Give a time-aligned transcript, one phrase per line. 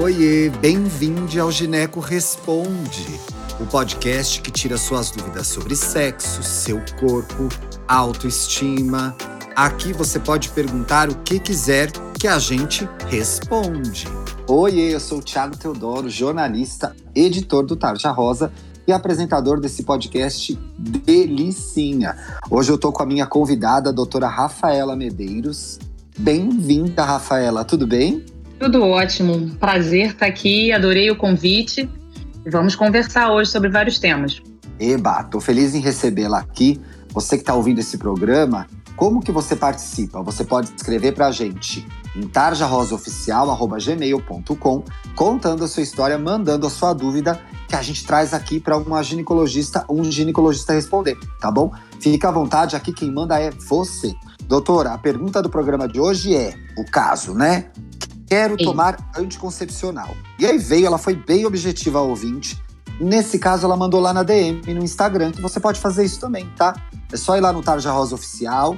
[0.00, 3.18] Oiê, bem-vindo ao Gineco Responde,
[3.58, 7.48] o podcast que tira suas dúvidas sobre sexo, seu corpo,
[7.88, 9.16] autoestima.
[9.56, 14.06] Aqui você pode perguntar o que quiser que a gente responde.
[14.46, 18.52] Oiê, eu sou o Thiago Teodoro, jornalista, editor do Tarja Rosa
[18.86, 22.16] e apresentador desse podcast Delicinha.
[22.48, 25.80] Hoje eu tô com a minha convidada, a doutora Rafaela Medeiros.
[26.16, 28.24] Bem-vinda, Rafaela, tudo bem?
[28.58, 29.50] Tudo ótimo.
[29.60, 31.88] Prazer estar aqui, adorei o convite.
[32.50, 34.40] Vamos conversar hoje sobre vários temas.
[34.80, 36.80] Eba, tô feliz em recebê-la aqui.
[37.12, 38.66] Você que está ouvindo esse programa,
[38.96, 40.22] como que você participa?
[40.22, 44.82] Você pode escrever para a gente em tarjarosaoficial.gmail.com
[45.14, 49.00] contando a sua história, mandando a sua dúvida que a gente traz aqui para uma
[49.02, 51.70] ginecologista, um ginecologista responder, tá bom?
[52.00, 54.12] Fica à vontade, aqui quem manda é você.
[54.44, 57.66] Doutora, a pergunta do programa de hoje é o caso, né?
[58.28, 60.14] Quero tomar anticoncepcional.
[60.38, 62.62] E aí veio, ela foi bem objetiva ao ouvinte.
[63.00, 66.48] Nesse caso, ela mandou lá na DM no Instagram, que você pode fazer isso também,
[66.56, 66.74] tá?
[67.12, 68.76] É só ir lá no Tarja Rosa Oficial,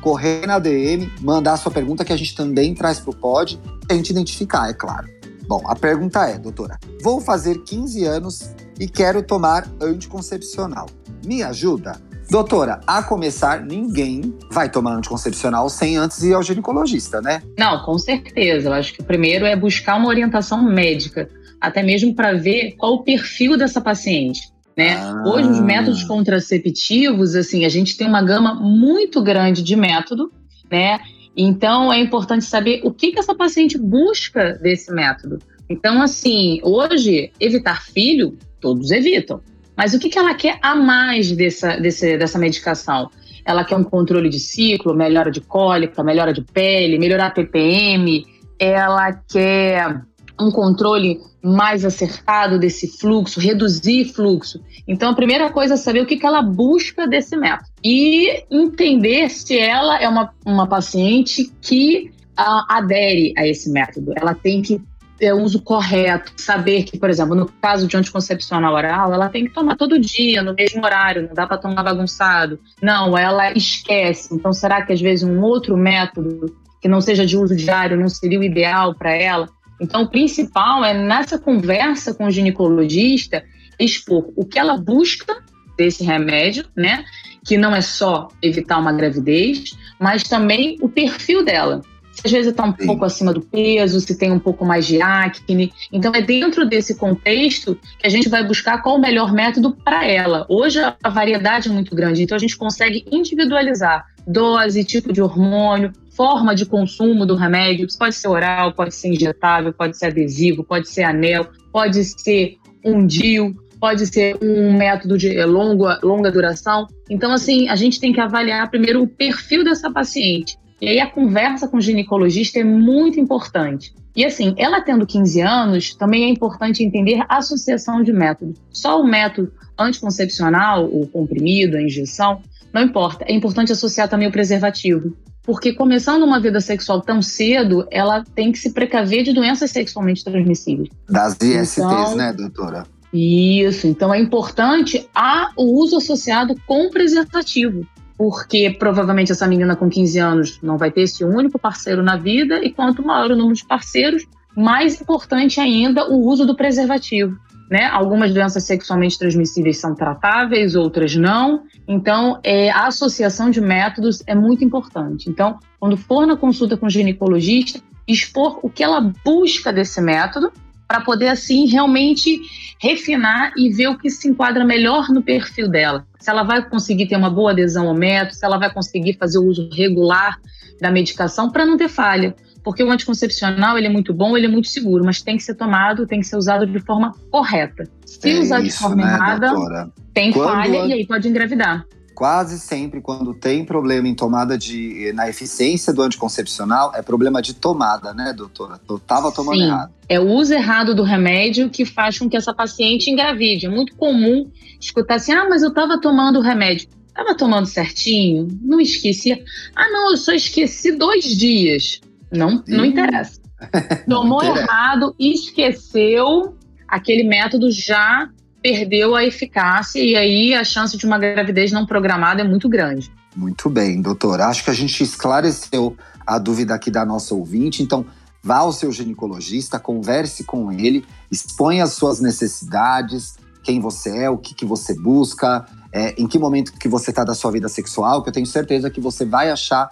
[0.00, 3.94] correr na DM, mandar a sua pergunta que a gente também traz pro pod, a
[3.94, 5.08] gente identificar, é claro.
[5.46, 10.86] Bom, a pergunta é, doutora, vou fazer 15 anos e quero tomar anticoncepcional.
[11.24, 12.00] Me ajuda?
[12.30, 17.42] Doutora, a começar, ninguém vai tomar anticoncepcional sem antes ir ao ginecologista, né?
[17.58, 18.68] Não, com certeza.
[18.68, 21.28] Eu acho que o primeiro é buscar uma orientação médica,
[21.60, 24.42] até mesmo para ver qual o perfil dessa paciente.
[24.76, 24.94] Né?
[24.94, 25.24] Ah.
[25.26, 30.30] Hoje, os métodos contraceptivos, assim, a gente tem uma gama muito grande de método,
[30.70, 31.00] né?
[31.36, 35.40] Então, é importante saber o que, que essa paciente busca desse método.
[35.68, 39.40] Então, assim, hoje, evitar filho, todos evitam.
[39.80, 43.08] Mas o que, que ela quer a mais dessa, desse, dessa medicação?
[43.46, 48.26] Ela quer um controle de ciclo, melhora de cólica, melhora de pele, melhorar a PPM,
[48.58, 50.02] ela quer
[50.38, 54.60] um controle mais acertado desse fluxo, reduzir fluxo.
[54.86, 59.30] Então, a primeira coisa é saber o que, que ela busca desse método e entender
[59.30, 64.12] se ela é uma, uma paciente que uh, adere a esse método.
[64.14, 64.78] Ela tem que
[65.20, 69.44] ter o uso correto, saber que, por exemplo, no caso de anticoncepcional oral, ela tem
[69.44, 72.58] que tomar todo dia, no mesmo horário, não dá para tomar bagunçado.
[72.82, 74.34] Não, ela esquece.
[74.34, 78.08] Então, será que às vezes um outro método que não seja de uso diário não
[78.08, 79.46] seria o ideal para ela?
[79.78, 83.44] Então, o principal é nessa conversa com o ginecologista
[83.78, 85.36] expor o que ela busca
[85.76, 87.04] desse remédio, né?
[87.44, 91.82] Que não é só evitar uma gravidez, mas também o perfil dela
[92.24, 92.86] às vezes está um Sim.
[92.86, 95.72] pouco acima do peso, se tem um pouco mais de acne.
[95.92, 100.06] Então, é dentro desse contexto que a gente vai buscar qual o melhor método para
[100.06, 100.46] ela.
[100.48, 105.92] Hoje, a variedade é muito grande, então a gente consegue individualizar dose, tipo de hormônio,
[106.10, 107.86] forma de consumo do remédio.
[107.98, 113.06] Pode ser oral, pode ser injetável, pode ser adesivo, pode ser anel, pode ser um
[113.06, 116.86] DIU pode ser um método de longa, longa duração.
[117.08, 120.58] Então, assim, a gente tem que avaliar primeiro o perfil dessa paciente.
[120.80, 123.94] E aí a conversa com o ginecologista é muito importante.
[124.16, 128.58] E assim, ela tendo 15 anos, também é importante entender a associação de métodos.
[128.70, 132.40] Só o método anticoncepcional, o comprimido, a injeção,
[132.72, 133.24] não importa.
[133.28, 135.16] É importante associar também o preservativo.
[135.42, 140.24] Porque começando uma vida sexual tão cedo, ela tem que se precaver de doenças sexualmente
[140.24, 140.88] transmissíveis.
[141.08, 142.84] Das ISTs, então, né, doutora?
[143.12, 143.86] Isso.
[143.86, 147.86] Então é importante a, o uso associado com preservativo
[148.20, 152.62] porque provavelmente essa menina com 15 anos não vai ter esse único parceiro na vida,
[152.62, 157.34] e quanto maior o número de parceiros, mais importante ainda o uso do preservativo.
[157.70, 157.86] Né?
[157.86, 161.62] Algumas doenças sexualmente transmissíveis são tratáveis, outras não.
[161.88, 165.30] Então, é, a associação de métodos é muito importante.
[165.30, 170.52] Então, quando for na consulta com o ginecologista, expor o que ela busca desse método,
[170.90, 172.40] para poder, assim, realmente
[172.80, 177.06] refinar e ver o que se enquadra melhor no perfil dela se ela vai conseguir
[177.06, 180.38] ter uma boa adesão ao método, se ela vai conseguir fazer o uso regular
[180.80, 182.34] da medicação para não ter falha.
[182.62, 185.54] Porque o anticoncepcional ele é muito bom, ele é muito seguro, mas tem que ser
[185.54, 187.84] tomado, tem que ser usado de forma correta.
[188.04, 189.90] Se é usar de forma né, errada, doutora?
[190.12, 190.86] tem Quando falha a...
[190.86, 191.86] e aí pode engravidar
[192.20, 197.54] quase sempre quando tem problema em tomada de na eficiência do anticoncepcional é problema de
[197.54, 198.78] tomada, né, doutora?
[198.86, 199.90] Eu tava tomando Sim, errado.
[200.06, 203.64] É o uso errado do remédio que faz com que essa paciente engravide.
[203.64, 206.90] É muito comum escutar assim: "Ah, mas eu tava tomando o remédio".
[207.14, 209.42] Tava tomando certinho, não esquecia.
[209.74, 212.02] Ah, não, eu só esqueci dois dias.
[212.30, 213.40] Não, não interessa.
[214.06, 214.60] não Tomou interessa.
[214.60, 216.54] errado, esqueceu,
[216.86, 218.28] aquele método já
[218.62, 223.10] perdeu a eficácia e aí a chance de uma gravidez não programada é muito grande.
[223.34, 224.46] Muito bem, doutora.
[224.46, 225.96] Acho que a gente esclareceu
[226.26, 227.82] a dúvida aqui da nossa ouvinte.
[227.82, 228.04] Então,
[228.42, 234.38] vá ao seu ginecologista, converse com ele, exponha as suas necessidades, quem você é, o
[234.38, 238.22] que, que você busca, é, em que momento que você está da sua vida sexual,
[238.22, 239.90] que eu tenho certeza que você vai achar,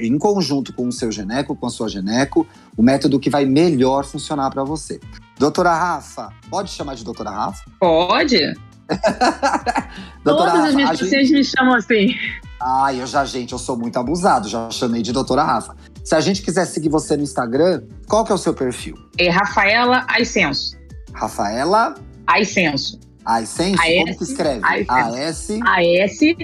[0.00, 4.04] em conjunto com o seu geneco, com a sua geneco, o método que vai melhor
[4.04, 4.98] funcionar para você.
[5.38, 7.62] Doutora Rafa, pode chamar de doutora Rafa?
[7.78, 8.54] Pode.
[10.24, 11.32] Todas Rafa, as minhas pacientes gente...
[11.32, 12.14] me chamam assim.
[12.60, 15.76] Ah, eu já, gente, eu sou muito abusado, já chamei de doutora Rafa.
[16.02, 18.96] Se a gente quiser seguir você no Instagram, qual que é o seu perfil?
[19.18, 20.74] É Rafaela Aicenso.
[21.12, 21.94] Rafaela
[22.26, 22.98] Aicenso.
[23.24, 23.82] Aicenso?
[23.82, 24.62] Como que escreve?
[24.88, 25.60] A-S...
[25.66, 26.36] A-S-C-E-N-S-O.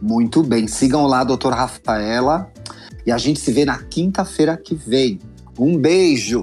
[0.00, 2.52] Muito bem, sigam lá, doutora Rafaela.
[3.04, 5.18] E a gente se vê na quinta-feira que vem.
[5.58, 6.42] Um beijo!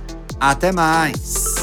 [0.41, 1.60] Até mais!